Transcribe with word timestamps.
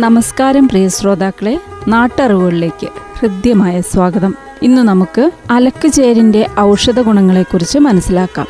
നമസ്കാരം 0.00 0.68
പ്രിയ 0.68 0.88
ശ്രോതാക്കളെ 0.88 1.60
നാട്ടറിവുകളിലേക്ക് 1.88 2.88
ഹൃദ്യമായ 3.18 3.80
സ്വാഗതം. 3.80 4.34
ഇന്ന് 4.62 4.82
നമുക്ക് 4.82 5.30
അലക്കുചേരിന്റെ 5.50 6.46
ഔഷധ 6.58 7.00
ഗുണങ്ങളെക്കുറിച്ച് 7.00 7.78
മനസ്സിലാക്കാം. 7.78 8.46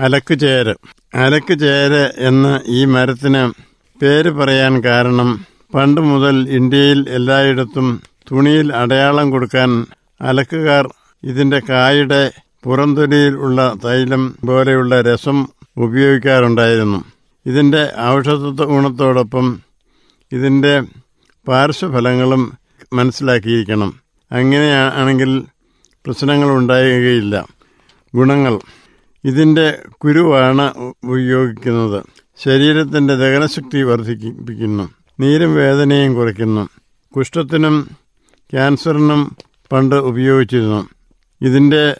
അലക്കുചേര് 0.00 0.74
അലക്കുചേര് 1.14 2.12
എന്ന 2.18 2.60
ഈ 2.68 2.84
മരത്തിന് 2.84 3.42
പേര് 4.02 4.30
പറയാൻ 4.30 4.84
കാരണം 4.84 5.46
പണ്ട് 5.74 6.00
മുതൽ 6.00 6.48
ഇന്ത്യയിൽ 6.48 7.06
എല്ലായിടത്തും 7.08 8.00
തുണിയിൽ 8.32 8.72
അടയാളം 8.72 9.30
കൊടുക്കാൻ 9.30 9.86
അലക്കുകാർ 10.20 10.86
ഇതിന്റെ 11.24 11.60
കായുടെ 11.70 12.30
പുറംതുണിയിൽ 12.64 13.34
ഉള്ള 13.36 13.74
തൈലം 13.84 14.34
പോലെയുള്ള 14.46 15.00
രസം 15.00 15.46
ഉപയോഗിക്കാറുണ്ടായിരുന്നു. 15.76 17.11
ഇതിന്റെ 17.46 17.92
ഔഷധ 18.00 18.62
ഗുണത്തോടൊപ്പം 18.62 19.60
ഇതിന്റെ 20.32 20.82
പാർശ്വഫലങ്ങളും 21.48 22.58
മനസ്സിലാക്കിയിരിക്കണം. 22.92 24.00
അങ്ങനെയാണെങ്കിൽ 24.32 25.44
പ്രശ്നങ്ങൾ 26.06 26.50
ഉണ്ടാകുകയില്ല. 26.50 27.48
ഗുണങ്ങൾ. 28.14 28.60
ഇതിന്റെ 29.24 29.78
കുരുവാണ് 29.88 30.94
ഉപയോഗിക്കുന്നത്. 31.04 32.04
ശരീരത്തിന്റെ 32.38 33.14
ദഹനശക്തി 33.14 33.82
വർദ്ധിപ്പിക്കുന്നു. 33.82 34.88
നീരും 35.20 35.54
വേദനയും 35.54 36.14
കുറയ്ക്കുന്നു. 36.14 36.68
കുഷ്ഠത്തിനും 37.16 37.88
ക്യാൻസറിനും 38.52 39.36
പണ്ട് 39.72 39.94
ഉപയോഗിച്ചിരുന്നു. 39.94 40.88
ഇതിന്റെ 41.40 41.96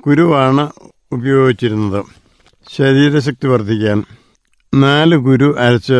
കുരുവാണ് 0.00 0.70
ഉപയോഗിച്ചിരുന്നത്. 1.12 2.04
ശരീരശക്തി 2.72 3.46
വർദ്ധിക്കാൻ. 3.46 4.04
നാല് 4.82 5.16
കുരു 5.16 5.48
അരച്ച് 5.58 5.98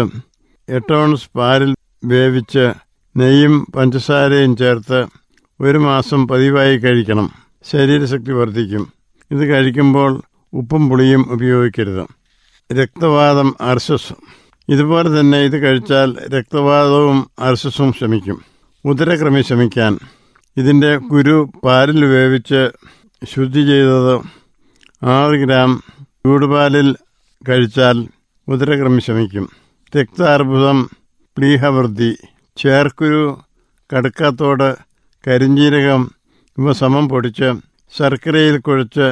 എട്ട് 0.68 0.94
ഔൺസ് 0.94 1.28
പാലിൽ 1.36 1.70
വേവിച്ച് 2.04 2.64
നെയ്യും 3.16 3.66
പഞ്ചസാരയും 3.76 4.56
ചേർത്ത് 4.56 5.00
ഒരു 5.60 5.78
മാസം 5.78 6.28
പതിവായി 6.28 6.78
കഴിക്കണം. 6.78 7.26
ശരീരശക്തി 7.70 8.32
വർദ്ധിക്കും. 8.32 8.84
ഇത് 9.30 9.44
കഴിക്കുമ്പോൾ 9.46 10.22
ഉപ്പും 10.52 10.88
പുളിയും 10.90 11.22
ഉപയോഗിക്കരുത്. 11.32 12.04
രക്തവാദം 12.72 13.54
അർശസ് 13.60 14.12
ഇതുപോലെ 14.68 15.20
തന്നെ 15.20 15.38
ഇത് 15.38 15.56
കഴിച്ചാൽ 15.62 16.08
രക്തവാദവും 16.34 17.30
അർശസും 17.38 17.92
ശമിക്കും. 17.92 18.38
ഉദരക്രമി 18.84 19.42
ശമിക്കാൻ. 19.42 19.98
ഇതിന്റെ 20.56 20.96
കുരു 20.96 21.36
പാലിൽ 21.64 22.04
വേവിച്ച് 22.04 22.62
ശുദ്ധി 23.22 23.62
ചെയ്തത് 23.66 24.14
ആറ് 25.02 25.36
ഗ്രാം 25.44 25.70
ചൂടുപാലിൽ 26.02 26.88
കഴിച്ചാൽ 27.48 27.96
ഉദരക്രമി 28.48 29.00
ശമിക്കും 29.00 29.46
രക്താർബുദം 29.96 30.78
പ്ലീഹവൃദ്ധി 31.36 32.10
ചേർക്കുരു 32.56 33.24
കടുക്കാത്തോട് 33.92 34.68
കരിഞ്ജീരകം 35.26 36.02
ഇവ 36.58 36.72
സമം 36.72 37.08
പൊടിച്ച് 37.08 37.48
ശർക്കരയിൽ 37.96 38.56
കുഴച്ച് 38.58 39.06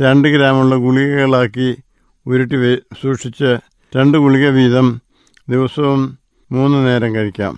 രണ്ട് 0.00 0.28
ഗ്രാമുള്ള 0.28 0.76
ഗുളികകളാക്കി 0.76 1.68
ഉരുട്ടി 2.26 2.56
സൂക്ഷിച്ച് 3.02 3.50
രണ്ട് 3.96 4.18
ഗുളിക 4.18 4.48
വീതം 4.48 5.00
ദിവസവും 5.48 6.18
മൂന്ന് 6.52 6.86
നേരം 6.86 7.14
കഴിക്കാം. 7.14 7.54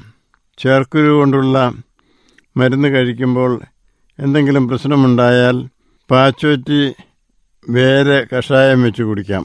ചേർക്കുരു 0.58 1.10
കൊണ്ടുള്ള 1.10 1.56
മരുന്ന് 2.56 2.88
കഴിക്കുമ്പോൾ 2.88 3.52
എന്തെങ്കിലും 4.18 4.68
പ്രശ്നമുണ്ടായാൽ 4.68 5.56
പാച്ചോറ്റി 6.10 6.80
വേര് 7.68 8.26
കഷായം 8.32 8.82
വെച്ച് 8.82 9.02
കുടിക്കാം. 9.02 9.44